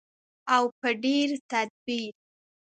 او 0.55 0.63
په 0.79 0.89
ډیر 1.03 1.27
تدبیر. 1.51 2.13